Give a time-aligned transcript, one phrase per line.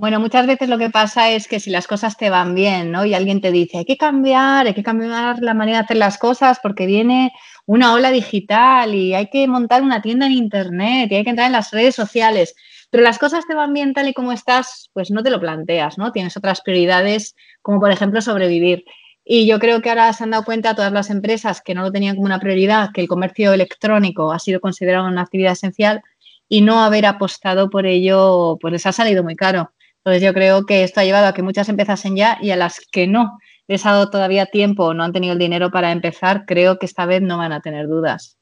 [0.00, 3.04] Bueno, muchas veces lo que pasa es que si las cosas te van bien, ¿no?
[3.04, 6.16] Y alguien te dice, hay que cambiar, hay que cambiar la manera de hacer las
[6.16, 7.32] cosas porque viene
[7.66, 11.48] una ola digital y hay que montar una tienda en internet y hay que entrar
[11.48, 12.54] en las redes sociales.
[12.88, 15.98] Pero las cosas te van bien tal y como estás, pues no te lo planteas,
[15.98, 16.12] ¿no?
[16.12, 18.84] Tienes otras prioridades, como por ejemplo sobrevivir.
[19.22, 21.92] Y yo creo que ahora se han dado cuenta todas las empresas que no lo
[21.92, 26.00] tenían como una prioridad, que el comercio electrónico ha sido considerado una actividad esencial
[26.48, 29.72] y no haber apostado por ello, pues les ha salido muy caro.
[30.04, 32.80] Entonces yo creo que esto ha llevado a que muchas empezasen ya y a las
[32.90, 36.44] que no les ha dado todavía tiempo o no han tenido el dinero para empezar,
[36.46, 38.38] creo que esta vez no van a tener dudas.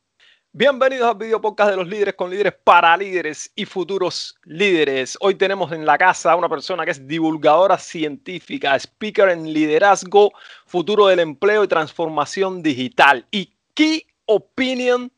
[0.52, 5.19] Bienvenidos al video podcast de los líderes con líderes para líderes y futuros líderes.
[5.21, 10.33] Hoy tenemos en la casa a una persona que es divulgadora científica, speaker en liderazgo,
[10.65, 15.13] futuro del empleo y transformación digital y Key Opinion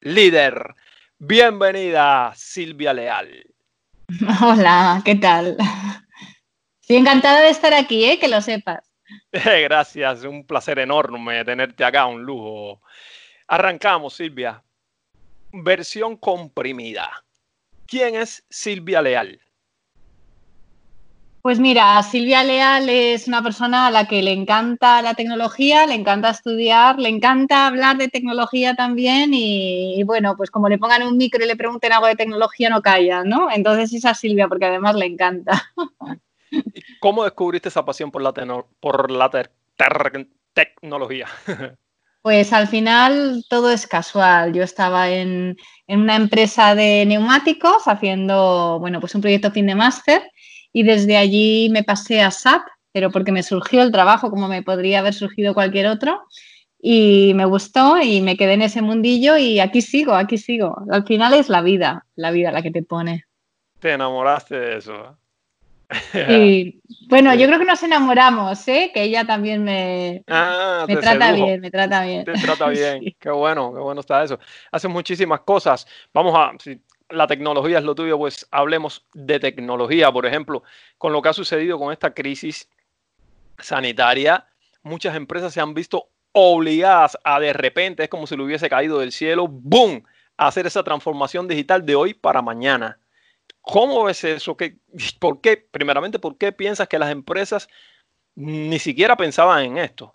[0.00, 0.74] Leader.
[1.18, 3.46] Bienvenida, Silvia Leal.
[4.42, 5.56] Hola, ¿qué tal?
[6.80, 8.18] Estoy encantada de estar aquí, ¿eh?
[8.18, 8.90] que lo sepas.
[9.32, 12.80] Gracias, un placer enorme tenerte acá, un lujo.
[13.46, 14.62] Arrancamos, Silvia.
[15.52, 17.10] Versión comprimida.
[17.86, 19.40] ¿Quién es Silvia Leal?
[21.42, 25.94] Pues mira, Silvia Leal es una persona a la que le encanta la tecnología, le
[25.94, 31.16] encanta estudiar, le encanta hablar de tecnología también y, bueno, pues como le pongan un
[31.16, 33.50] micro y le pregunten algo de tecnología no calla, ¿no?
[33.52, 35.62] Entonces esa Silvia porque además le encanta.
[37.00, 38.32] ¿Cómo descubriste esa pasión por la,
[38.80, 39.30] por la
[40.54, 41.26] tecnología?
[42.20, 44.52] Pues al final todo es casual.
[44.52, 49.76] Yo estaba en, en, una empresa de neumáticos haciendo, bueno, pues un proyecto fin de
[49.76, 50.28] máster
[50.78, 52.62] y desde allí me pasé a SAP,
[52.92, 56.22] pero porque me surgió el trabajo como me podría haber surgido cualquier otro
[56.80, 60.76] y me gustó y me quedé en ese mundillo y aquí sigo, aquí sigo.
[60.92, 63.24] Al final es la vida, la vida la que te pone.
[63.80, 65.18] Te enamoraste de eso.
[66.28, 68.92] Y bueno, yo creo que nos enamoramos, ¿eh?
[68.94, 72.24] que ella también me, ah, me trata bien, me trata bien.
[72.24, 74.38] Te trata bien, qué bueno, qué bueno está eso.
[74.70, 75.88] Hace muchísimas cosas.
[76.14, 76.52] Vamos a,
[77.10, 80.12] la tecnología es lo tuyo, pues hablemos de tecnología.
[80.12, 80.62] Por ejemplo,
[80.98, 82.68] con lo que ha sucedido con esta crisis
[83.58, 84.46] sanitaria,
[84.82, 88.98] muchas empresas se han visto obligadas a de repente, es como si le hubiese caído
[88.98, 90.04] del cielo, ¡boom!,
[90.36, 92.98] a hacer esa transformación digital de hoy para mañana.
[93.60, 94.56] ¿Cómo ves eso?
[94.56, 94.76] ¿Qué,
[95.18, 95.56] ¿Por qué?
[95.56, 97.68] Primeramente, ¿por qué piensas que las empresas
[98.34, 100.14] ni siquiera pensaban en esto?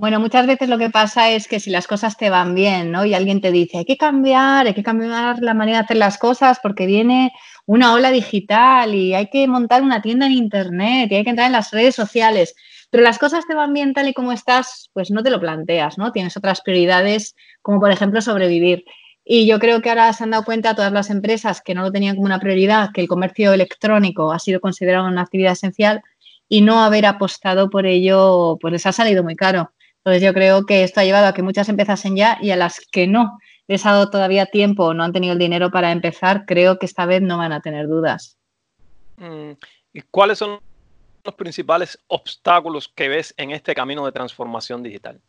[0.00, 3.04] Bueno, muchas veces lo que pasa es que si las cosas te van bien, ¿no?
[3.04, 6.16] Y alguien te dice, hay que cambiar, hay que cambiar la manera de hacer las
[6.16, 7.32] cosas porque viene
[7.66, 11.48] una ola digital y hay que montar una tienda en internet y hay que entrar
[11.48, 12.54] en las redes sociales.
[12.88, 15.98] Pero las cosas te van bien tal y como estás, pues no te lo planteas,
[15.98, 16.12] ¿no?
[16.12, 18.84] Tienes otras prioridades, como por ejemplo sobrevivir.
[19.22, 21.92] Y yo creo que ahora se han dado cuenta todas las empresas que no lo
[21.92, 26.00] tenían como una prioridad, que el comercio electrónico ha sido considerado una actividad esencial
[26.48, 29.72] y no haber apostado por ello, pues les ha salido muy caro.
[30.04, 32.80] Entonces yo creo que esto ha llevado a que muchas empezasen ya y a las
[32.90, 33.38] que no
[33.68, 36.86] les ha dado todavía tiempo o no han tenido el dinero para empezar, creo que
[36.86, 38.38] esta vez no van a tener dudas.
[39.16, 39.52] Mm,
[39.92, 40.58] ¿Y cuáles son
[41.22, 45.20] los principales obstáculos que ves en este camino de transformación digital?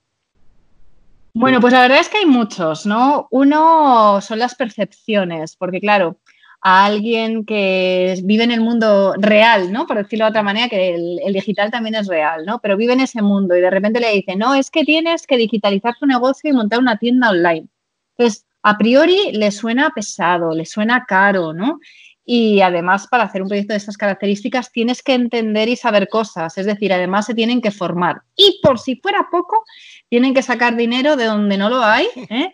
[1.34, 3.28] Bueno, pues la verdad es que hay muchos, ¿no?
[3.32, 6.18] Uno son las percepciones, porque claro,
[6.62, 9.88] a alguien que vive en el mundo real, ¿no?
[9.88, 12.60] Por decirlo de otra manera, que el, digital también es real, ¿no?
[12.60, 15.38] Pero vive en ese mundo y de repente le dice, no, es que tienes que
[15.38, 17.68] digitalizar tu negocio y montar una tienda online.
[18.16, 21.80] Entonces, a priori le suena pesado, le suena caro, ¿no?
[22.24, 26.56] Y además, para hacer un proyecto de estas características, tienes que entender y saber cosas.
[26.60, 28.22] Es decir, además se tienen que formar.
[28.36, 29.64] Y por si fuera poco,
[30.10, 32.54] tienen que sacar dinero de donde no lo hay, ¿eh?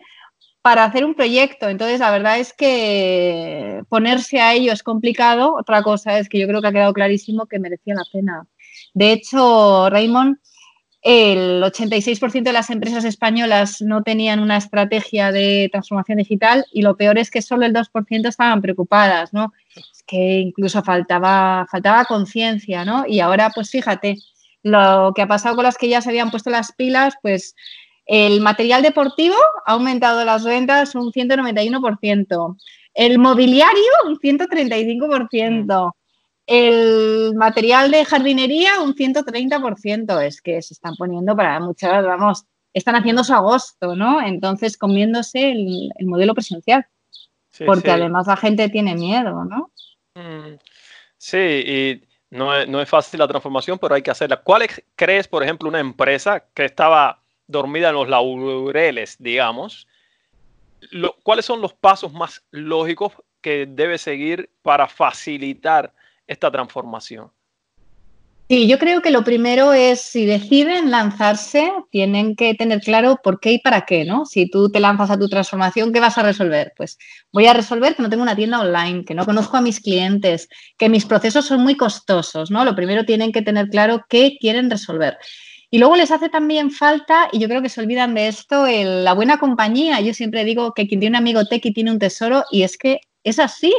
[0.62, 1.68] Para hacer un proyecto.
[1.68, 5.54] Entonces, la verdad es que ponerse a ello es complicado.
[5.58, 8.46] Otra cosa es que yo creo que ha quedado clarísimo que merecía la pena.
[8.94, 10.38] De hecho, Raymond,
[11.00, 16.96] el 86% de las empresas españolas no tenían una estrategia de transformación digital y lo
[16.96, 19.52] peor es que solo el 2% estaban preocupadas, ¿no?
[19.76, 23.04] Es que incluso faltaba, faltaba conciencia, ¿no?
[23.06, 24.16] Y ahora, pues fíjate,
[24.62, 27.54] lo que ha pasado con las que ya se habían puesto las pilas, pues
[28.08, 32.56] el material deportivo ha aumentado las ventas un 191%.
[32.94, 35.92] El mobiliario un 135%.
[36.46, 40.22] El material de jardinería un 130%.
[40.22, 44.22] Es que se están poniendo para muchas, vamos, están haciendo su agosto, ¿no?
[44.22, 46.86] Entonces comiéndose el, modelo presencial.
[47.66, 49.70] porque además la gente tiene miedo, ¿no?
[50.14, 50.56] Mm,
[51.18, 54.40] sí, y no no es fácil la transformación, pero hay que hacerla.
[54.40, 54.66] ¿Cuál
[54.96, 59.88] crees, por ejemplo, una empresa que estaba dormida en los laureles, digamos,
[61.24, 65.92] ¿cuáles son los pasos más lógicos que debe seguir para facilitar
[66.26, 67.32] esta transformación?
[68.50, 73.40] Sí, yo creo que lo primero es, si deciden lanzarse, tienen que tener claro por
[73.40, 74.24] qué y para qué, ¿no?
[74.24, 76.72] Si tú te lanzas a tu transformación, ¿qué vas a resolver?
[76.74, 76.96] Pues
[77.30, 80.48] voy a resolver que no tengo una tienda online, que no conozco a mis clientes,
[80.78, 82.64] que mis procesos son muy costosos, ¿no?
[82.64, 85.18] Lo primero tienen que tener claro qué quieren resolver.
[85.70, 89.12] Y luego les hace también falta, y yo creo que se olvidan de esto, la
[89.12, 90.00] buena compañía.
[90.00, 93.00] Yo siempre digo que quien tiene un amigo y tiene un tesoro, y es que
[93.22, 93.74] es así.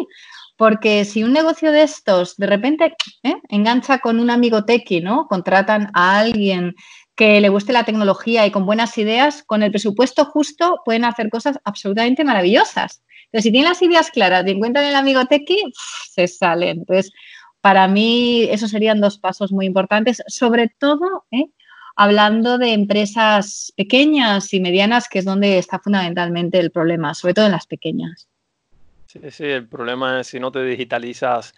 [0.55, 2.93] Porque si un negocio de estos de repente
[3.23, 3.35] ¿eh?
[3.47, 5.25] engancha con un amigo tequi, ¿no?
[5.27, 6.75] Contratan a alguien
[7.15, 11.29] que le guste la tecnología y con buenas ideas, con el presupuesto justo pueden hacer
[11.29, 13.01] cosas absolutamente maravillosas.
[13.31, 15.71] Pero si tienen las ideas claras y encuentran el amigo tequi,
[16.11, 16.79] se salen.
[16.79, 17.13] Entonces,
[17.61, 21.45] para mí, esos serían dos pasos muy importantes, sobre todo ¿eh?
[21.99, 27.47] Hablando de empresas pequeñas y medianas, que es donde está fundamentalmente el problema, sobre todo
[27.47, 28.29] en las pequeñas.
[29.05, 31.53] Sí, sí, el problema es si no te digitalizas,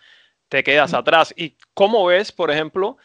[0.50, 1.32] te quedas atrás.
[1.38, 2.98] ¿Y cómo ves, por ejemplo,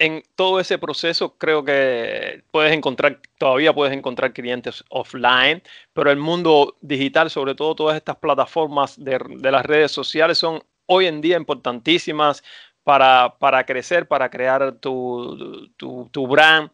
[0.00, 5.62] en todo ese proceso creo que puedes encontrar, todavía puedes encontrar clientes offline,
[5.92, 9.20] pero el mundo digital, sobre todo todas estas plataformas de,
[9.52, 12.42] las redes sociales son hoy en día importantísimas
[12.84, 16.70] para, para crecer, para crear tu, tu, tu brand,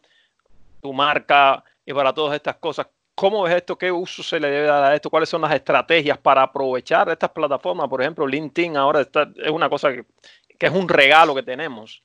[0.81, 2.87] tu marca y para todas estas cosas.
[3.15, 3.77] ¿Cómo es esto?
[3.77, 5.09] ¿Qué uso se le debe dar a esto?
[5.09, 7.89] ¿Cuáles son las estrategias para aprovechar estas plataformas?
[7.89, 10.05] Por ejemplo, LinkedIn ahora es una cosa que,
[10.57, 12.01] es un regalo que tenemos.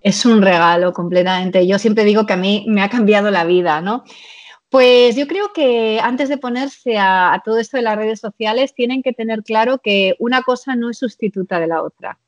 [0.00, 1.66] Es un regalo completamente.
[1.66, 4.04] Yo siempre digo que a mí me ha cambiado la vida, ¿no?
[4.70, 9.02] Pues yo creo que antes de ponerse a, todo esto de las redes sociales, tienen
[9.02, 12.18] que tener claro que una cosa no es sustituta de la otra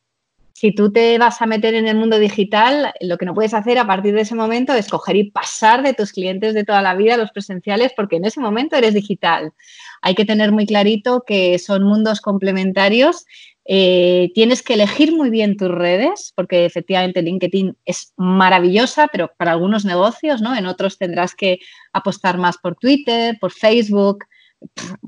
[0.59, 3.79] si tú te vas a meter en el mundo digital, lo que no puedes hacer
[3.79, 6.95] a partir de ese momento es coger y pasar de tus clientes de toda la
[6.95, 9.53] vida a los presenciales porque en ese momento eres digital.
[10.01, 13.27] Hay que tener muy clarito que son mundos complementarios.
[13.67, 19.53] Eh, tienes que elegir muy bien tus redes porque efectivamente LinkedIn es maravillosa, pero para
[19.53, 20.57] algunos negocios, ¿no?
[20.57, 21.59] En otros tendrás que
[21.93, 24.25] apostar más por Twitter, por Facebook,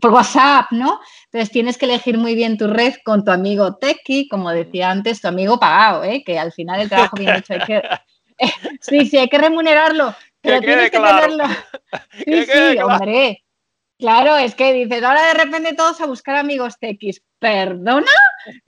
[0.01, 1.01] por WhatsApp, ¿no?
[1.27, 5.21] Entonces tienes que elegir muy bien tu red con tu amigo Tequi, como decía antes,
[5.21, 6.23] tu amigo pagado, ¿eh?
[6.25, 7.83] que al final el trabajo bien hecho hay que...
[8.81, 11.45] sí, sí, hay que remunerarlo, pero tienes que tenerlo.
[12.25, 13.45] Sí, sí, hombre.
[13.99, 17.23] Claro, es que dices, ahora de repente todos a buscar amigos tequis.
[17.39, 18.11] ¿Perdona?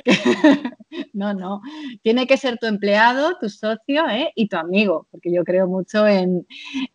[1.12, 1.60] no, no.
[2.02, 4.30] Tiene que ser tu empleado, tu socio ¿eh?
[4.36, 6.46] y tu amigo, porque yo creo mucho en,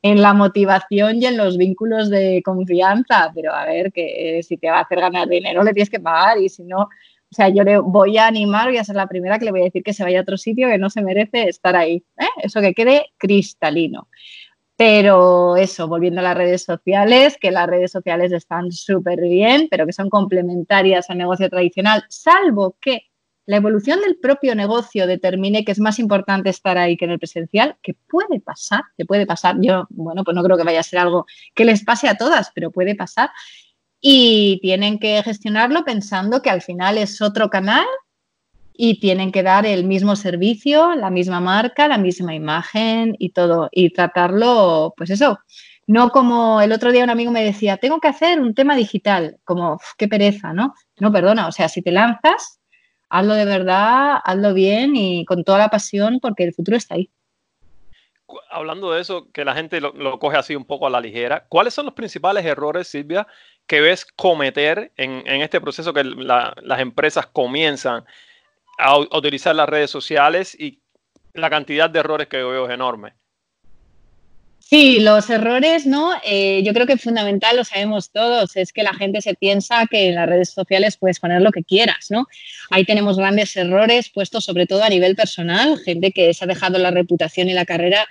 [0.02, 3.32] la motivación y en los vínculos de confianza.
[3.36, 6.38] Pero a ver, que si te va a hacer ganar dinero, le tienes que pagar
[6.38, 6.88] y si no,
[7.32, 9.62] o sea, yo le voy a animar, voy a ser la primera que le voy
[9.62, 12.04] a decir que se vaya a otro sitio que no se merece estar ahí.
[12.18, 12.26] ¿eh?
[12.44, 14.08] Eso que quede cristalino.
[14.78, 19.86] Pero eso, volviendo a las redes sociales, que las redes sociales están súper bien, pero
[19.86, 23.04] que son complementarias al negocio tradicional, salvo que
[23.46, 27.20] la evolución del propio negocio determine que es más importante estar ahí que en el
[27.20, 29.56] presencial, que puede pasar, que puede pasar.
[29.62, 32.52] Yo, bueno, pues no creo que vaya a ser algo que les pase a todas,
[32.56, 33.30] pero puede pasar.
[34.02, 37.86] Y tienen que gestionarlo pensando que al final es otro canal
[38.78, 43.70] y tienen que dar el mismo servicio, la misma marca, la misma imagen y todo,
[43.72, 45.40] y tratarlo, pues eso,
[45.88, 49.38] no como el otro día un amigo me decía, tengo que hacer un tema digital,
[49.44, 50.74] como, qué pereza, ¿no?
[51.00, 52.60] No, perdona, o sea, si te lanzas,
[53.10, 57.10] hazlo de verdad, hazlo bien y con toda la pasión porque el futuro está ahí.
[58.50, 61.74] Hablando de eso, que la gente lo, coge así un poco a la ligera, ¿cuáles
[61.76, 63.28] son los principales errores, Silvia,
[63.68, 68.04] que ves cometer en, este proceso que las empresas comienzan
[68.78, 70.82] a, utilizar las redes sociales y
[71.34, 73.14] la cantidad de errores que veo es enorme.
[74.68, 76.14] Sí, los errores, ¿no?
[76.24, 80.08] Eh, yo creo que fundamental, lo sabemos todos, es que la gente se piensa que
[80.08, 82.26] en las redes sociales puedes poner lo que quieras, ¿no?
[82.72, 86.80] Ahí tenemos grandes errores puestos sobre todo a nivel personal, gente que se ha dejado
[86.80, 88.08] la reputación y la carrera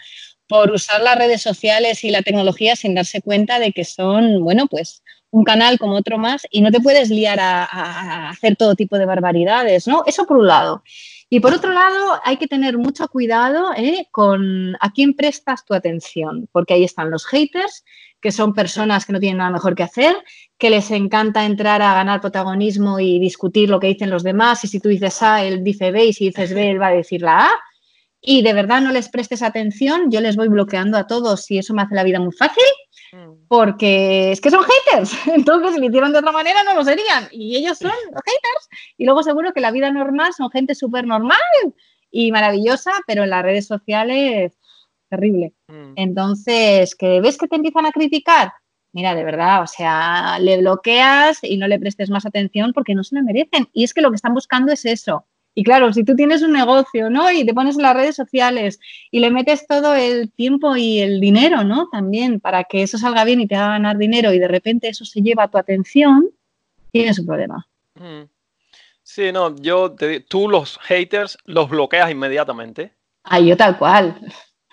[0.47, 4.69] por usar las redes sociales y la tecnología sin darse cuenta de que son, bueno,
[4.69, 5.03] pues
[5.35, 9.05] un canal como otro más y no te puedes liar a, hacer todo tipo de
[9.05, 10.05] barbaridades, ¿no?
[10.07, 10.85] Eso por un lado.
[11.29, 14.07] Y por otro lado, hay que tener mucho cuidado ¿eh?
[14.13, 17.85] con a quién prestas tu atención, porque ahí están los haters,
[18.21, 20.15] que son personas que no tienen nada mejor que hacer,
[20.57, 24.69] que les encanta entrar a ganar protagonismo y discutir lo que dicen los demás, y
[24.69, 27.23] si tú dices A, él dice B, y si dices B, él va a decir
[27.23, 27.51] la A,
[28.21, 31.75] y de verdad no les prestes atención, yo les voy bloqueando a todos y eso
[31.75, 32.65] me hace la vida muy fácil.
[33.49, 35.15] Porque es que son haters.
[35.35, 37.29] Entonces, si lo hicieron de otra manera, no lo serían.
[37.31, 38.69] Y ellos son haters.
[38.97, 41.39] Y luego seguro que la vida normal son gente súper normal
[42.11, 44.59] y maravillosa, pero en las redes sociales,
[45.11, 45.53] terrible.
[45.69, 45.93] Mm.
[45.97, 48.53] Entonces, que ves que te empiezan a criticar,
[48.93, 53.05] mira, de verdad, o sea, le bloqueas y no le prestes más atención porque no
[53.05, 53.69] se la merecen.
[53.73, 55.27] Y es que lo que están buscando es eso.
[55.55, 57.31] Y claro, si tú tienes un negocio, ¿no?
[57.31, 58.81] Y te pones en las redes sociales
[59.11, 61.89] y le metes todo el tiempo y el dinero, ¿no?
[61.91, 65.05] También para que eso salga bien y te haga ganar dinero y de repente eso
[65.05, 66.29] se lleva a tu atención,
[66.91, 67.67] tienes un problema.
[67.95, 68.25] Mm.
[69.03, 72.93] Sí, no, yo te, tú los haters los bloqueas inmediatamente.
[73.23, 74.19] Ah, yo tal cual.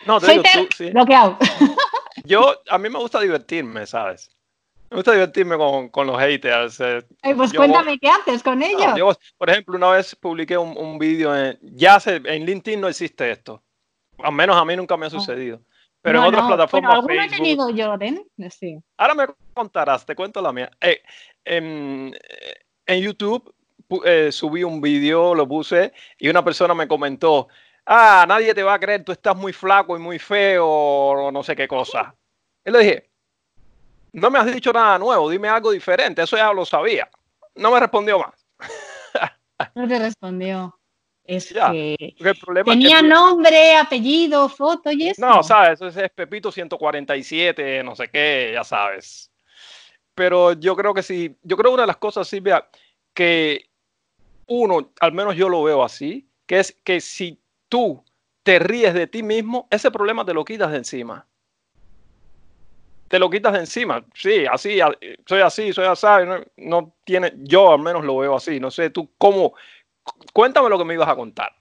[0.05, 0.89] No, te digo, tú, sí.
[0.89, 1.37] bloqueado.
[2.25, 4.31] Yo, a mí me gusta divertirme, ¿sabes?
[4.91, 5.55] Me gusta divertirme
[5.89, 6.81] con, los haters.
[6.81, 7.01] Eh.
[7.37, 9.17] pues cuéntame qué haces con ellos.
[9.37, 11.57] por ejemplo, una vez publiqué un, vídeo en.
[11.61, 13.63] Ya en LinkedIn no existe esto.
[14.17, 15.61] Al menos a mí nunca me ha sucedido.
[16.01, 17.01] Pero en otras plataformas.
[17.03, 17.95] Bueno, Facebook, he tenido yo,
[18.49, 18.77] Sí.
[18.97, 20.69] Ahora me contarás, te cuento la mía.
[20.81, 21.01] Eh,
[21.45, 22.13] en,
[22.87, 23.55] YouTube
[24.03, 27.47] eh, subí un vídeo, lo puse, y una persona me comentó:
[27.85, 31.43] Ah, nadie te va a creer, tú estás muy flaco y muy feo, o no
[31.43, 32.13] sé qué cosa.
[32.65, 33.10] Y le dije:
[34.13, 37.09] no me has dicho nada nuevo, dime algo diferente, eso ya lo sabía.
[37.55, 38.45] No me respondió más.
[39.75, 40.75] No te respondió.
[41.23, 45.23] Es que el problema tenía nombre, apellido, foto y eso.
[45.23, 49.31] No, sabes, eso es Pepito 147, no sé qué, ya sabes.
[50.15, 52.67] Pero yo creo que sí, yo creo que una de las cosas, Silvia,
[53.13, 53.69] que
[54.47, 57.39] uno, al menos yo lo veo así, que es que si
[57.69, 58.03] tú
[58.41, 61.27] te ríes de ti mismo, ese problema te lo quitas de encima
[63.11, 64.03] te lo quitas de encima.
[64.15, 64.79] Sí, así,
[65.27, 66.07] soy así, soy así.
[66.25, 68.57] No, no, tiene, yo al menos lo veo así.
[68.57, 69.53] No sé, tú cómo.
[70.31, 71.51] Cuéntame lo que me ibas a contar.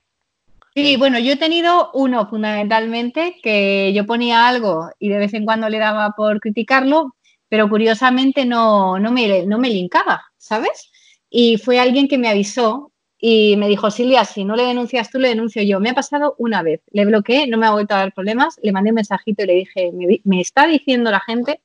[0.73, 5.43] Sí, bueno, yo he tenido uno fundamentalmente que yo ponía algo y de vez en
[5.43, 7.17] cuando le daba por criticarlo,
[7.49, 10.89] pero curiosamente no, no, me, no me linkaba, ¿sabes?
[11.29, 12.90] Y fue alguien que me avisó
[13.23, 15.79] y me dijo, Silvia, si no le denuncias tú, le denuncio yo.
[15.79, 18.71] Me ha pasado una vez, le bloqueé, no me ha vuelto a dar problemas, le
[18.71, 19.91] mandé un mensajito y le dije,
[20.23, 21.61] me, está diciendo la gente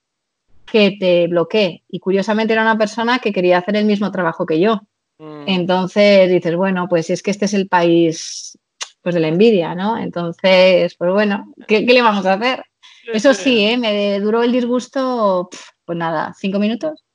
[0.71, 1.83] que te bloqueé.
[1.89, 4.83] Y curiosamente era una persona que quería hacer el mismo trabajo que yo.
[5.19, 5.45] Mm.
[5.47, 8.59] Entonces dices, bueno, pues es que este es el país
[9.01, 9.97] pues de la envidia, ¿no?
[9.97, 12.65] Entonces, pues bueno, ¿qué, le vamos a hacer?
[13.11, 13.79] Eso sí, ¿eh?
[13.79, 15.49] me duró el disgusto,
[15.87, 17.06] pues nada, cinco minutos.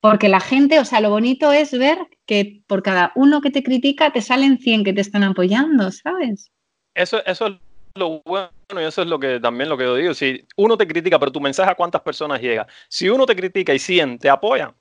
[0.00, 3.62] Porque la gente, o sea, lo bonito es ver que por cada uno que te
[3.62, 6.50] critica te salen 100 que te están apoyando, ¿sabes?
[6.94, 7.54] Eso, eso es
[7.94, 10.14] lo bueno y eso es lo que también lo que yo digo.
[10.14, 12.66] Si uno te critica, pero tu mensaje a cuántas personas llega.
[12.88, 14.74] Si uno te critica y 100 te apoyan,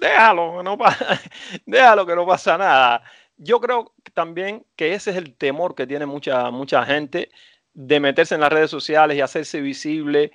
[0.00, 0.76] déjalo, no
[1.66, 3.02] déjalo que no pasa nada.
[3.36, 7.30] Yo creo también que ese es el temor que tiene mucha, mucha gente
[7.74, 10.32] de meterse en las redes sociales y hacerse visible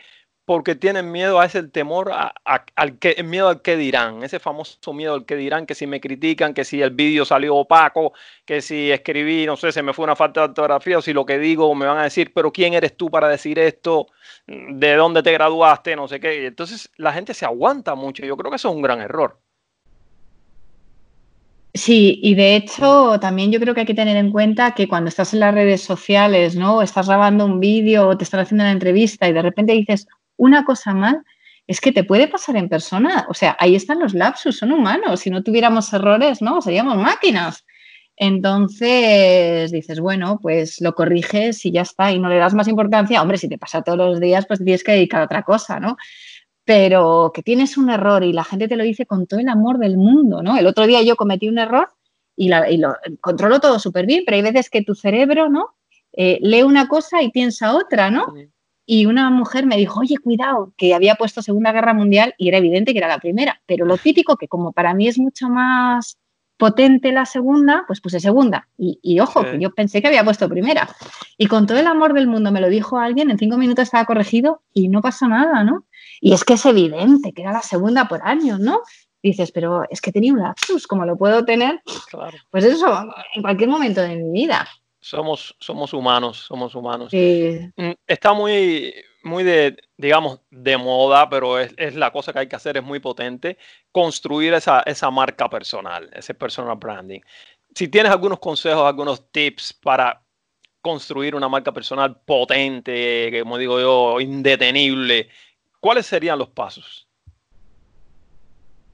[0.48, 5.14] porque tienen miedo a ese temor, al que, miedo al que dirán, ese famoso miedo
[5.14, 8.14] al que dirán, que si me critican, que si el vídeo salió opaco,
[8.46, 11.26] que si escribí, no sé, se me fue una falta de ortografía, o si lo
[11.26, 14.08] que digo me van a decir, pero ¿quién eres tú para decir esto?
[14.48, 15.98] ¿De dónde te graduaste?
[15.98, 16.46] No sé qué.
[16.46, 18.26] Entonces la gente se aguanta mucho.
[18.26, 19.42] Yo creo que eso es un gran error.
[21.74, 25.10] Sí, y de hecho también yo creo que hay que tener en cuenta que cuando
[25.10, 26.82] estás en las redes sociales, ¿no?
[26.82, 30.64] Estás grabando un vídeo o te están haciendo una entrevista y de repente dices, una
[30.64, 31.24] cosa mal,
[31.68, 33.26] es que te puede pasar en persona.
[33.30, 35.20] O sea, ahí están los lapsus, son humanos.
[35.20, 37.66] Si no tuviéramos errores, no, seríamos máquinas.
[38.16, 43.22] Entonces dices, bueno, pues lo corriges y ya está, y no le das más importancia.
[43.22, 45.98] Hombre, si te pasa todos los días, pues tienes que dedicar a otra cosa, ¿no?
[46.64, 49.78] Pero que tienes un error y la gente te lo dice con todo el amor
[49.78, 50.58] del mundo, ¿no?
[50.58, 51.90] El otro día yo cometí un error
[52.36, 55.76] y, lo controlo todo súper bien, pero hay veces que tu cerebro, ¿no?
[56.14, 58.34] Eh, lee una cosa y piensa otra, ¿no?
[58.90, 62.58] Y una mujer me dijo, oye, cuidado, que había puesto Segunda Guerra Mundial y era
[62.58, 66.18] evidente que era la primera, pero lo típico que como para mí es mucho más
[66.56, 68.70] potente la segunda, pues puse segunda.
[68.78, 70.90] Y, ojo, que yo pensé que había puesto primera.
[71.38, 74.06] Y con todo el amor del mundo me lo dijo alguien, en cinco minutos estaba
[74.06, 75.86] corregido y no pasó nada, ¿no?
[76.20, 78.82] Y es que es evidente que era la segunda por años, ¿no?
[79.22, 81.82] dices, pero es que tenía un lapsus, como lo puedo tener,
[82.50, 84.66] pues eso, en cualquier momento de mi vida.
[85.08, 87.12] Somos, somos humanos, somos humanos.
[87.78, 92.48] Mm, está muy, muy de, digamos, de moda, pero es, es, la cosa que hay
[92.48, 93.58] que hacer, es muy potente,
[93.92, 97.22] construir esa, esa marca personal, ese personal branding.
[97.74, 100.22] Si tienes algunos consejos, algunos tips para
[100.82, 105.30] construir una marca personal potente, como digo yo, indetenible,
[105.80, 107.07] ¿cuáles serían los pasos?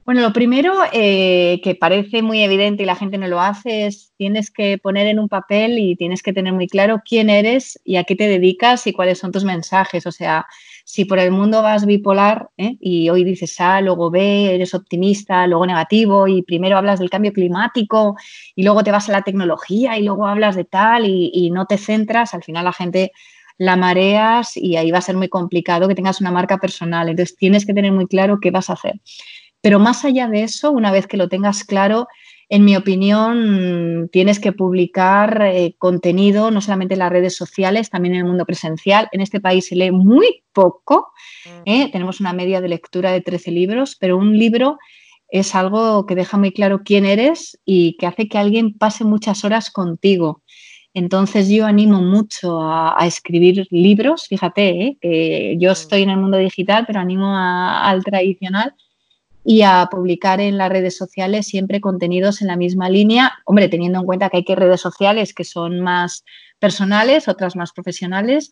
[0.04, 4.12] Bueno, lo primero eh, que parece muy evidente y la gente no lo hace es
[4.18, 7.96] tienes que poner en un papel y tienes que tener muy claro quién eres y
[7.96, 10.06] a qué te dedicas y cuáles son tus mensajes.
[10.06, 10.44] O sea,
[10.84, 12.76] si por el mundo vas bipolar ¿eh?
[12.80, 17.32] y hoy dices A, luego B, eres optimista, luego negativo y primero hablas del cambio
[17.32, 18.16] climático
[18.54, 21.64] y luego te vas a la tecnología y luego hablas de tal y, y no
[21.64, 23.12] te centras, al final la gente
[23.58, 27.08] la mareas y ahí va a ser muy complicado que tengas una marca personal.
[27.08, 29.00] Entonces tienes que tener muy claro qué vas a hacer.
[29.64, 32.06] Pero más allá de eso, una vez que lo tengas claro,
[32.50, 38.14] en mi opinión, tienes que publicar eh, contenido no solamente en las redes sociales, también
[38.14, 39.08] en el mundo presencial.
[39.10, 41.14] En este país se lee muy poco.
[41.64, 41.90] ¿eh?
[41.90, 44.76] Tenemos una media de lectura de 13 libros, pero un libro
[45.30, 49.46] es algo que deja muy claro quién eres y que hace que alguien pase muchas
[49.46, 50.42] horas contigo.
[50.92, 54.98] Entonces yo animo mucho a, escribir libros, fíjate, ¿eh?
[55.00, 58.74] que yo estoy en el mundo digital, pero animo al tradicional
[59.44, 64.00] y a publicar en las redes sociales siempre contenidos en la misma línea, hombre, teniendo
[64.00, 66.24] en cuenta que hay que redes sociales que son más
[66.58, 68.50] personales, otras más profesionales,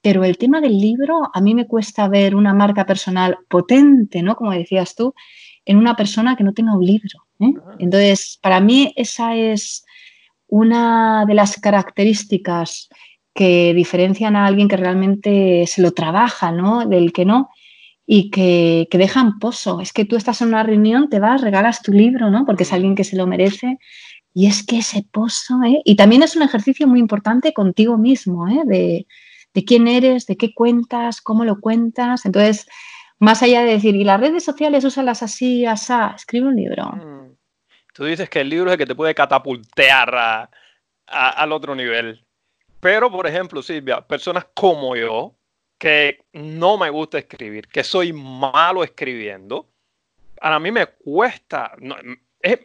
[0.00, 4.34] pero el tema del libro, a mí me cuesta ver una marca personal potente, ¿no?
[4.34, 5.14] Como decías tú,
[5.64, 7.24] en una persona que no tenga un libro.
[7.38, 7.54] ¿eh?
[7.78, 9.84] Entonces, para mí esa es
[10.48, 12.88] una de las características
[13.32, 16.84] que diferencian a alguien que realmente se lo trabaja, ¿no?
[16.84, 17.48] Del que no
[18.06, 19.80] y que, que dejan pozo.
[19.80, 22.44] Es que tú estás en una reunión, te vas, regalas tu libro, ¿no?
[22.44, 23.78] Porque es alguien que se lo merece.
[24.34, 25.82] Y es que ese pozo, ¿eh?
[25.84, 28.62] Y también es un ejercicio muy importante contigo mismo, ¿eh?
[28.64, 29.06] De,
[29.54, 32.24] de quién eres, de qué cuentas, cómo lo cuentas.
[32.24, 32.66] Entonces,
[33.18, 36.86] más allá de decir, y las redes sociales, úsalas así, asá, escribe un libro.
[36.92, 37.36] Mm.
[37.94, 40.48] Tú dices que el libro es el que te puede catapultear
[41.06, 42.24] al otro nivel.
[42.80, 45.36] Pero, por ejemplo, Silvia, personas como yo,
[45.82, 49.68] que no me gusta escribir, que soy malo escribiendo,
[50.40, 51.72] a mí me cuesta,
[52.38, 52.60] es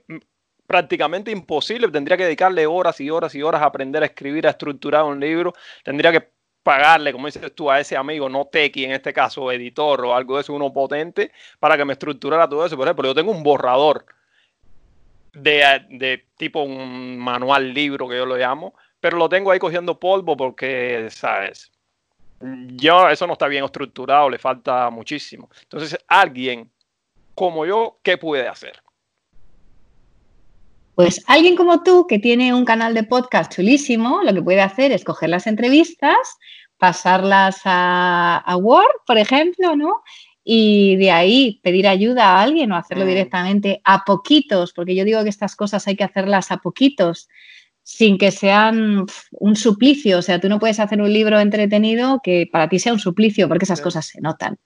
[0.68, 4.52] prácticamente imposible, tendría que dedicarle horas y horas y horas a aprender a escribir, a
[4.52, 6.30] estructurar un libro, tendría que
[6.62, 10.36] pagarle, como dices tú, a ese amigo, no tequi en este caso, editor o algo
[10.36, 12.78] de eso, uno potente, para que me estructurara todo eso.
[12.78, 14.06] Por ejemplo, yo tengo un borrador
[15.34, 20.00] de, de tipo un manual libro que yo lo llamo, pero lo tengo ahí cogiendo
[20.00, 21.72] polvo porque, ¿sabes?
[22.40, 25.50] Yo, eso no está bien estructurado, le falta muchísimo.
[25.64, 26.72] Entonces, alguien
[27.34, 28.82] como yo, ¿qué puede hacer?
[30.96, 34.92] Pues alguien como tú que tiene un canal de podcast chulísimo, lo que puede hacer
[34.92, 36.18] es coger las entrevistas,
[36.80, 40.02] pasarlas a, Word, por ejemplo, ¿no?
[40.44, 43.10] Y de ahí pedir ayuda a alguien o hacerlo mm.
[43.10, 47.30] directamente a poquitos, porque yo digo que estas cosas hay que hacerlas a poquitos
[47.88, 50.18] sin que sean un suplicio.
[50.18, 53.48] O sea, tú no puedes hacer un libro entretenido que para ti sea un suplicio,
[53.48, 54.60] porque esas cosas se notan.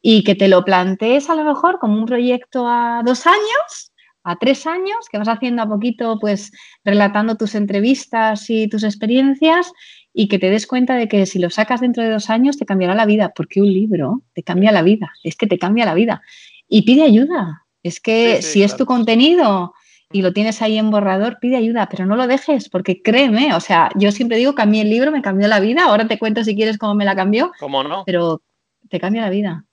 [0.00, 4.36] Y que te lo plantees a lo mejor como un proyecto a dos años, a
[4.36, 6.52] tres años, que vas haciendo a poquito, pues
[6.84, 9.72] relatando tus entrevistas y tus experiencias
[10.14, 12.66] y que te des cuenta de que si lo sacas dentro de dos años te
[12.66, 15.94] cambiará la vida, porque un libro te cambia la vida, es que te cambia la
[15.94, 16.22] vida.
[16.68, 17.66] Y pide ayuda.
[17.82, 19.74] Es que si es tu contenido
[20.12, 23.60] y lo tienes ahí en borrador, pide ayuda, pero no lo dejes, porque créeme, o
[23.60, 26.18] sea, yo siempre digo que a mí el libro me cambió la vida, ahora te
[26.18, 27.52] cuento si quieres cómo me la cambió.
[27.60, 28.04] ¿Cómo no?
[28.04, 28.42] Pero
[28.88, 29.64] te cambia la vida.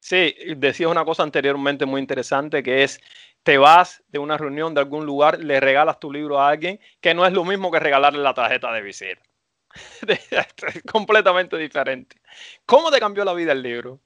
[0.00, 3.00] Sí, decías una cosa anteriormente muy interesante que es,
[3.42, 7.14] te vas de una reunión de algún lugar, le regalas tu libro a alguien, que
[7.14, 9.22] no es lo mismo que regalarle la tarjeta de visita.
[10.08, 12.16] es completamente diferente.
[12.64, 14.00] ¿Cómo te cambió la vida el libro?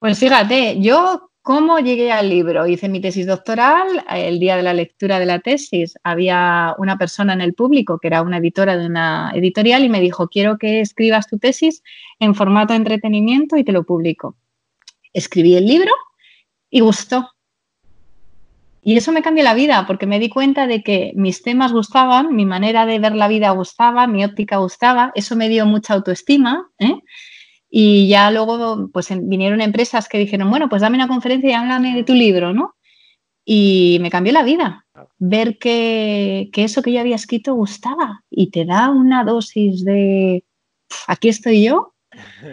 [0.00, 2.66] Pues fíjate, yo ¿Cómo llegué al libro?
[2.66, 4.04] Hice mi tesis doctoral.
[4.10, 8.08] El día de la lectura de la tesis había una persona en el público que
[8.08, 11.82] era una editora de una editorial y me dijo, quiero que escribas tu tesis
[12.18, 14.36] en formato de entretenimiento y te lo publico.
[15.14, 15.92] Escribí el libro
[16.68, 17.30] y gustó.
[18.82, 22.36] Y eso me cambió la vida porque me di cuenta de que mis temas gustaban,
[22.36, 25.10] mi manera de ver la vida gustaba, mi óptica gustaba.
[25.14, 26.70] Eso me dio mucha autoestima.
[26.78, 26.96] ¿eh?
[27.70, 31.94] Y ya luego pues vinieron empresas que dijeron, bueno, pues dame una conferencia y háblame
[31.94, 32.74] de tu libro, ¿no?
[33.44, 34.86] Y me cambió la vida.
[35.18, 40.44] Ver que, eso que yo había escrito gustaba y te da una dosis de,
[41.06, 41.94] aquí estoy yo,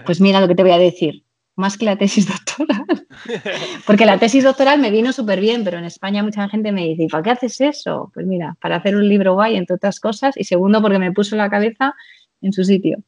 [0.06, 1.24] pues mira lo que te voy a decir,
[1.56, 2.86] más que la tesis doctoral.
[3.88, 7.08] Porque la tesis doctoral me vino súper bien, pero en España mucha gente me dice,
[7.10, 8.12] ¿para qué haces eso?
[8.14, 11.36] Pues mira, para hacer un libro guay, entre otras cosas, y segundo, porque me puso
[11.36, 11.96] la cabeza
[12.42, 13.00] en su sitio.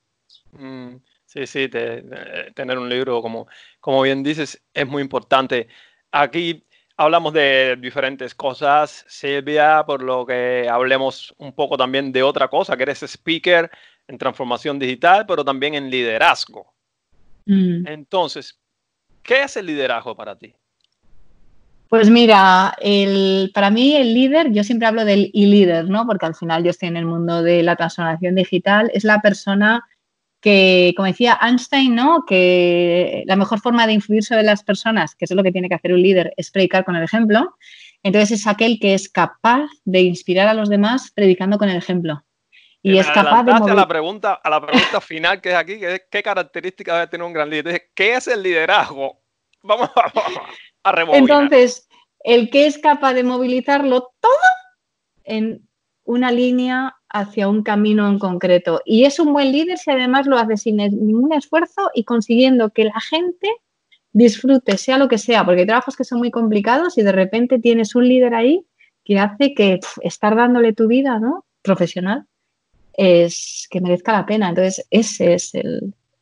[0.54, 0.96] Mm.
[1.30, 3.48] Sí, sí, tener un libro, como,
[3.80, 5.68] como bien dices, es muy importante.
[6.12, 6.66] Aquí
[6.98, 12.76] hablamos de diferentes cosas, Silvia, por lo que hablemos un poco también de otra cosa,
[12.76, 13.70] que eres speaker
[14.08, 16.74] en transformación digital, pero también en liderazgo.
[17.46, 17.86] Mm.
[17.86, 18.60] Entonces,
[19.22, 20.56] ¿qué es el liderazgo para ti?
[21.90, 26.08] Pues mira, el, para mí el líder, yo siempre hablo del e-líder, ¿no?
[26.08, 29.86] Porque al final yo estoy en el mundo de la transformación digital, es la persona
[30.42, 32.24] que, como decía Einstein, ¿no?
[32.26, 35.70] que la mejor forma de influir sobre las personas, que eso es lo que tiene
[35.70, 37.56] que hacer un líder, es predicar con el ejemplo.
[38.04, 42.24] Entonces es aquel que es capaz de inspirar a los demás predicando con el ejemplo.
[42.82, 45.96] y es capaz de a la pregunta a la pregunta final que es aquí que
[45.96, 49.22] es qué características debe tener un gran líder qué es el liderazgo
[49.64, 50.12] vamos a,
[50.84, 51.90] a remover entonces
[52.24, 54.32] el que es capaz de movilizarlo todo
[55.26, 55.69] en
[56.10, 60.38] una línea hacia un camino en concreto y es un buen líder si además lo
[60.38, 63.48] hace sin ningún esfuerzo y consiguiendo que la gente
[64.12, 67.60] disfrute sea lo que sea porque hay trabajos que son muy complicados y de repente
[67.60, 68.66] tienes un líder ahí
[69.06, 71.46] que hace que estar dándole tu vida ¿no?
[71.62, 72.26] profesional
[72.94, 74.50] es que merezca la pena.
[74.50, 75.54] Entonces, esa es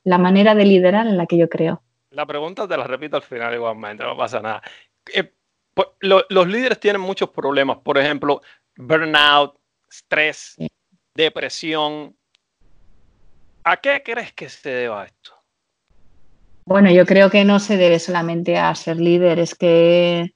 [0.03, 1.81] la manera de liderar en la que yo creo.
[2.11, 4.61] La pregunta te la repito al final igualmente, no pasa nada.
[5.11, 5.33] Eh,
[5.73, 8.41] pues, los líderes tienen muchos problemas, por ejemplo,
[8.77, 9.55] burnout,
[9.89, 10.55] estrés,
[11.13, 12.15] depresión.
[13.63, 15.33] ¿A qué crees que se deba esto?
[16.65, 20.33] Bueno, yo creo que no se debe solamente a ser líder, es que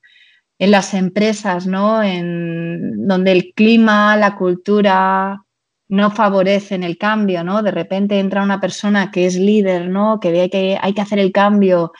[0.59, 2.01] en las empresas, ¿no?
[2.03, 5.43] En donde el clima, la cultura,
[5.91, 7.61] no favorecen el cambio, ¿no?
[7.61, 10.21] De repente entra una persona que es líder, ¿no?
[10.21, 11.91] Que ve que hay que hacer el cambio,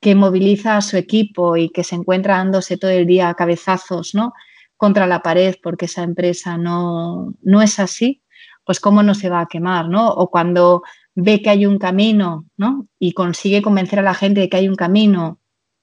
[0.00, 4.14] que moviliza a su equipo y que se encuentra dándose todo el día a cabezazos,
[4.14, 4.32] ¿no?
[4.80, 8.22] Contra la pared porque esa empresa no, no es así,
[8.64, 10.08] pues cómo no se va a quemar, ¿no?
[10.08, 10.82] O cuando
[11.14, 12.86] ve que hay un camino, ¿no?
[12.98, 15.38] Y consigue convencer a la gente de que hay un camino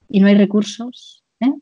[0.08, 1.52] y no hay recursos, ¿eh?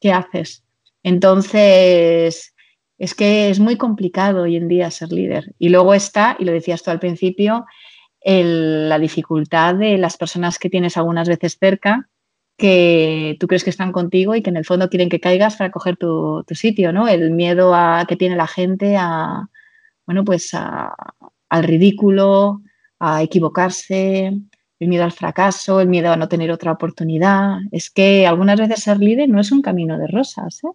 [0.00, 0.62] ¿qué haces?
[1.02, 2.54] Entonces,
[2.96, 5.56] es que es muy complicado hoy en día ser líder.
[5.58, 7.66] Y luego está, y lo decías tú al principio,
[8.24, 12.08] la dificultad de las personas que tienes algunas veces cerca,
[12.62, 15.72] que tú crees que están contigo y que en el fondo quieren que caigas para
[15.72, 17.08] coger tu, sitio, ¿no?
[17.08, 19.48] El miedo a, que tiene la gente a,
[20.06, 22.60] bueno, pues al ridículo,
[23.00, 24.32] a equivocarse,
[24.78, 27.58] el miedo al fracaso, el miedo a no tener otra oportunidad.
[27.72, 30.68] Es que algunas veces ser líder no es un camino de rosas, ¿eh?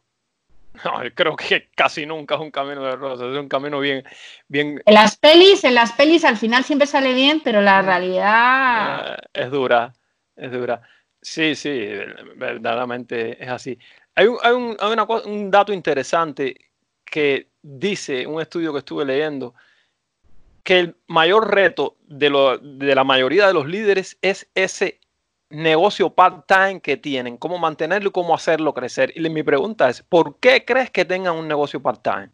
[0.83, 4.03] No, creo que casi nunca es un camino de rosas, es un camino bien,
[4.49, 4.81] bien.
[4.85, 9.45] En las pelis, en las pelis al final siempre sale bien, pero la realidad eh,
[9.45, 9.93] es dura,
[10.35, 10.81] es dura.
[11.21, 11.89] Sí, sí,
[12.35, 13.77] verdaderamente es así.
[14.15, 16.55] Hay un, hay un, hay un dato interesante
[17.05, 19.53] que dice un estudio que estuve leyendo
[20.63, 24.99] que el mayor reto de, lo, de la mayoría de los líderes es ese
[25.49, 29.13] negocio part-time que tienen, cómo mantenerlo y cómo hacerlo crecer.
[29.15, 32.31] Y mi pregunta es, ¿por qué crees que tengan un negocio part-time?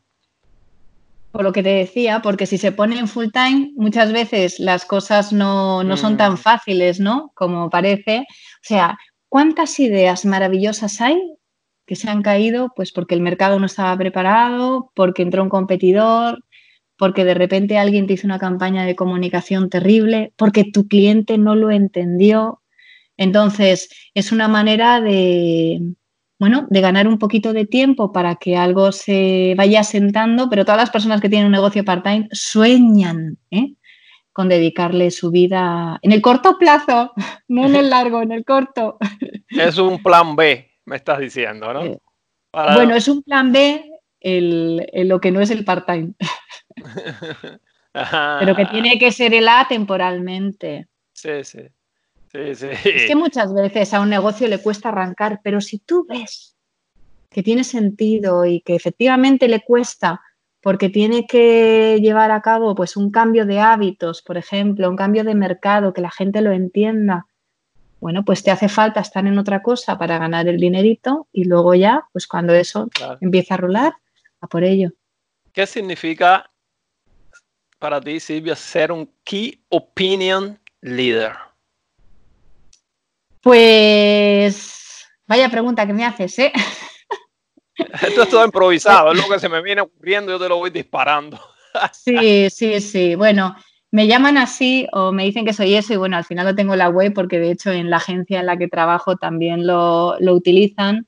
[1.33, 5.33] Por lo que te decía, porque si se pone en full-time, muchas veces las cosas
[5.33, 6.37] no, no son tan mm.
[6.37, 7.31] fáciles, ¿no?
[7.33, 8.19] Como parece.
[8.19, 8.97] O sea,
[9.29, 11.19] ¿cuántas ideas maravillosas hay
[11.87, 12.71] que se han caído?
[12.75, 16.45] Pues porque el mercado no estaba preparado, porque entró un competidor,
[16.97, 21.55] porque de repente alguien te hizo una campaña de comunicación terrible, porque tu cliente no
[21.55, 22.61] lo entendió,
[23.17, 25.81] entonces, es una manera de,
[26.43, 30.81] bueno, de ganar un poquito de tiempo para que algo se vaya asentando, pero todas
[30.81, 33.75] las personas que tienen un negocio part-time sueñan ¿eh?
[34.33, 37.13] con dedicarle su vida en el corto plazo,
[37.47, 38.97] no en el largo, en el corto.
[39.47, 41.85] Es un plan B, me estás diciendo, ¿no?
[41.85, 41.97] Eh,
[42.51, 46.11] bueno, es un plan B en lo que no es el part-time.
[47.93, 50.89] pero que tiene que ser el A temporalmente.
[51.13, 51.61] Sí, sí.
[52.33, 52.63] Es
[53.07, 56.55] que muchas veces a un negocio le cuesta arrancar, pero si tú ves
[57.29, 60.21] que tiene sentido y que efectivamente le cuesta
[60.61, 65.23] porque tiene que llevar a cabo pues un cambio de hábitos, por ejemplo, un cambio
[65.23, 67.27] de mercado, que la gente lo entienda,
[67.99, 71.75] bueno, pues te hace falta estar en otra cosa para ganar el dinerito y luego
[71.75, 72.89] ya, pues cuando eso
[73.21, 73.93] empieza a rolar,
[74.41, 74.89] a por ello.
[75.51, 76.49] ¿Qué significa
[77.79, 81.33] para ti, Silvia, ser un Key Opinion Leader?
[83.43, 86.53] Pues vaya pregunta que me haces, ¿eh?
[88.01, 90.71] Esto es todo improvisado, es lo que se me viene ocurriendo, yo te lo voy
[90.71, 91.39] disparando.
[91.91, 93.15] Sí, sí, sí.
[93.15, 93.55] Bueno,
[93.89, 96.73] me llaman así o me dicen que soy eso y bueno, al final lo tengo
[96.73, 100.15] en la web porque de hecho en la agencia en la que trabajo también lo,
[100.19, 101.07] lo utilizan.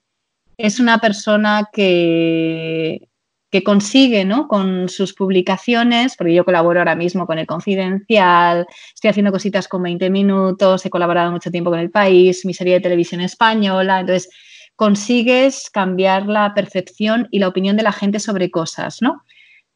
[0.58, 3.08] Es una persona que
[3.56, 4.50] que consigue ¿no?
[4.50, 9.82] con sus publicaciones, porque yo colaboro ahora mismo con El Confidencial, estoy haciendo cositas con
[9.82, 14.30] 20 minutos, he colaborado mucho tiempo con El País, mi serie de televisión española, entonces
[14.76, 19.24] consigues cambiar la percepción y la opinión de la gente sobre cosas, ¿no?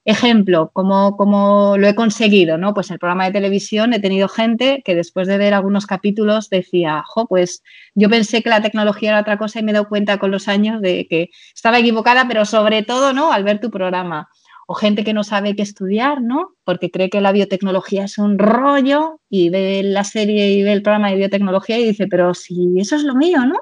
[0.09, 2.73] Ejemplo, como, lo he conseguido, ¿no?
[2.73, 6.49] Pues en el programa de televisión he tenido gente que después de ver algunos capítulos
[6.49, 7.61] decía, jo, pues
[7.93, 10.47] yo pensé que la tecnología era otra cosa y me he dado cuenta con los
[10.47, 13.31] años de que estaba equivocada, pero sobre todo, ¿no?
[13.31, 14.29] Al ver tu programa.
[14.65, 16.55] O gente que no sabe qué estudiar, ¿no?
[16.63, 20.81] Porque cree que la biotecnología es un rollo y ve la serie y ve el
[20.81, 23.59] programa de biotecnología y dice, pero si eso es lo mío, ¿no?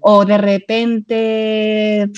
[0.00, 2.10] O de repente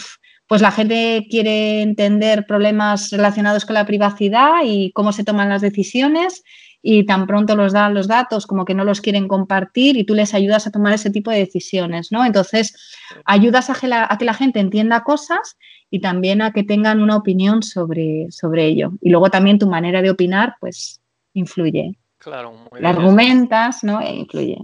[0.48, 5.62] pues la gente quiere entender problemas relacionados con la privacidad y cómo se toman las
[5.62, 6.42] decisiones
[6.88, 10.14] y tan pronto los dan los datos como que no los quieren compartir y tú
[10.14, 12.24] les ayudas a tomar ese tipo de decisiones, ¿no?
[12.24, 12.76] Entonces,
[13.24, 15.56] ayudas a que la, a que la gente entienda cosas
[15.90, 18.92] y también a que tengan una opinión sobre, sobre ello.
[19.00, 21.00] Y luego también tu manera de opinar, pues,
[21.32, 21.98] influye.
[22.18, 22.86] Claro, muy bien.
[22.86, 24.00] argumentas, ¿no?
[24.00, 24.58] E influye.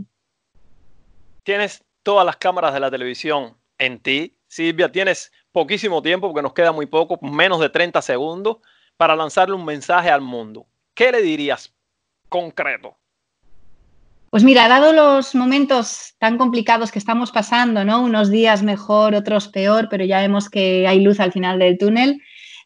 [1.42, 4.36] Tienes todas las cámaras de la televisión en ti.
[4.46, 8.56] Silvia, tienes poquísimo tiempo, porque nos queda muy poco, menos de 30 segundos,
[8.96, 10.66] para lanzarle un mensaje al mundo.
[10.94, 11.72] ¿Qué le dirías
[12.28, 12.96] concreto?
[14.30, 18.00] Pues mira, dado los momentos tan complicados que estamos pasando, ¿no?
[18.00, 22.18] Unos días mejor, otros peor, pero ya vemos que hay luz al final del túnel.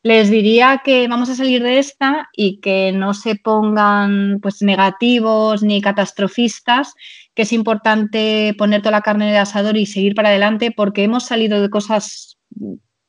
[0.04, 5.64] Les diría que vamos a salir de esta y que no se pongan pues negativos
[5.64, 6.94] ni catastrofistas,
[7.34, 11.24] que es importante poner toda la carne el asador y seguir para adelante porque hemos
[11.24, 12.35] salido de cosas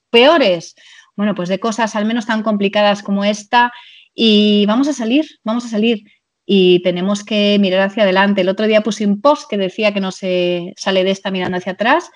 [0.09, 0.75] peores,
[1.15, 3.71] bueno, pues de cosas al menos tan complicadas como esta
[4.13, 6.03] y vamos a salir, vamos a salir
[6.45, 8.41] y tenemos que mirar hacia adelante.
[8.41, 11.57] El otro día puse un post que decía que no se sale de esta mirando
[11.57, 12.09] hacia atrás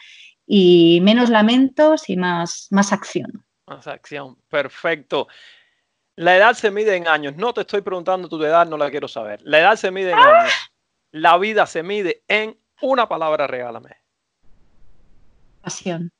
[0.47, 3.45] y menos lamentos y más, más acción.
[3.67, 5.27] Más acción, perfecto.
[6.15, 7.35] La edad se mide en años.
[7.35, 9.41] No te estoy preguntando tu edad, no la quiero saber.
[9.43, 10.41] La edad se mide en ¡Ah!
[10.41, 10.53] años.
[11.11, 13.97] La vida se mide en una palabra, regálame.
[15.61, 16.11] Pasión.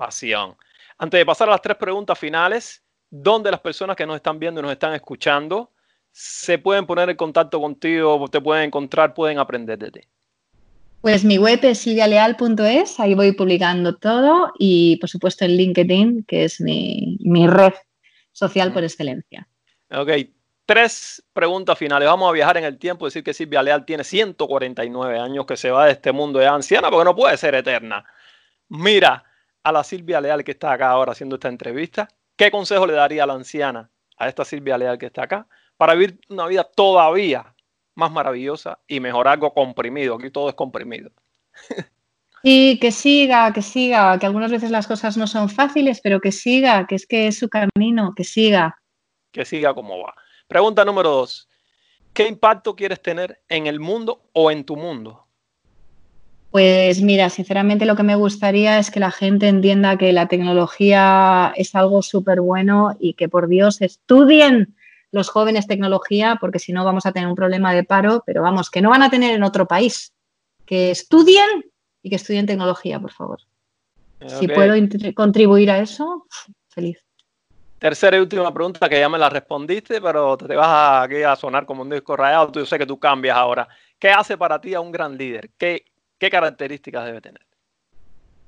[0.00, 0.56] Pasión.
[0.96, 4.58] Antes de pasar a las tres preguntas finales, ¿dónde las personas que nos están viendo
[4.58, 5.72] y nos están escuchando
[6.10, 10.00] se pueden poner en contacto contigo, te pueden encontrar, pueden aprender de ti?
[11.02, 16.44] Pues mi web es silvialeal.es, ahí voy publicando todo y por supuesto en LinkedIn, que
[16.44, 17.74] es mi, red
[18.32, 19.46] social por excelencia.
[19.90, 20.12] Ok,
[20.64, 22.08] tres preguntas finales.
[22.08, 25.70] Vamos a viajar en el tiempo, decir que Silvia Leal tiene 149 años, que se
[25.70, 28.02] va de este mundo de anciana, porque no puede ser eterna.
[28.70, 29.24] Mira
[29.62, 32.08] a la Silvia Leal que está acá ahora haciendo esta entrevista.
[32.36, 35.46] ¿Qué consejo le daría a la anciana, a esta Silvia Leal que está acá?
[35.80, 37.54] para vivir una vida todavía
[37.94, 40.16] más maravillosa y mejor algo comprimido.
[40.16, 41.10] Aquí todo es comprimido.
[42.42, 46.32] Y que siga, que siga, que algunas veces las cosas no son fáciles, pero que
[46.32, 48.80] siga, que es que es su camino, que siga.
[49.30, 50.14] Que siga como va.
[50.48, 51.50] Pregunta número dos.
[52.14, 55.26] ¿Qué impacto quieres tener en el mundo o en tu mundo?
[56.50, 61.52] Pues mira, sinceramente lo que me gustaría es que la gente entienda que la tecnología
[61.56, 64.74] es algo súper bueno y que por Dios estudien
[65.12, 68.70] los jóvenes tecnología, porque si no vamos a tener un problema de paro, pero vamos,
[68.70, 70.12] que no van a tener en otro país.
[70.66, 71.64] Que estudien
[72.02, 73.40] y que estudien tecnología, por favor.
[74.26, 74.74] Si puedo
[75.14, 76.26] contribuir a eso,
[76.68, 76.98] feliz.
[77.78, 81.34] Tercera y última pregunta que ya me la respondiste, pero te vas a, aquí a
[81.34, 82.52] sonar como un disco rayado.
[82.52, 83.66] Yo sé que tú cambias ahora.
[83.98, 85.50] ¿Qué hace para ti a un gran líder?
[85.56, 85.84] ¿Qué,
[86.20, 87.42] qué características debe tener?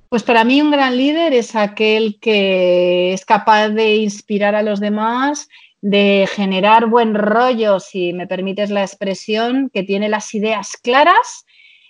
[0.07, 4.79] Pues para mí un gran líder es aquel que es capaz de inspirar a los
[4.79, 5.49] demás
[5.81, 11.45] de generar buen rollo, si me permites la expresión, que tiene las ideas claras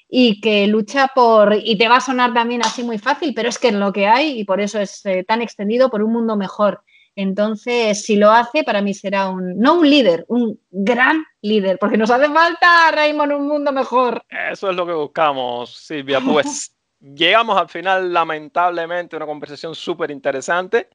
[0.10, 3.60] y que lucha por, y te va a sonar también así muy fácil, pero es
[3.60, 6.36] que es lo que hay y por eso es eh, tan extendido por un mundo
[6.36, 6.82] mejor.
[7.16, 11.98] Entonces, si lo hace, para mí será un, no un líder, un gran líder, porque
[11.98, 14.24] nos hace falta, Raymond, un mundo mejor.
[14.52, 16.20] Eso es lo que buscamos, Silvia.
[16.20, 20.90] Pues llegamos al final, lamentablemente, una conversación súper interesante,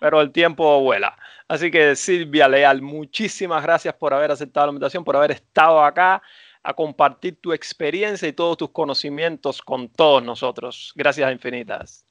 [0.00, 1.16] pero el tiempo vuela.
[1.48, 6.22] Así que Silvia Leal, muchísimas gracias por haber aceptado la invitación, por haber estado acá
[6.62, 10.92] a compartir tu experiencia y todos tus conocimientos con todos nosotros.
[10.94, 12.04] Gracias infinitas.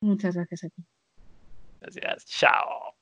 [0.00, 0.82] Muchas gracias a ti.
[1.80, 2.26] Gracias.
[2.26, 2.93] Chao.